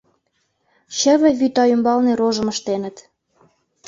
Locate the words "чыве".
0.97-1.29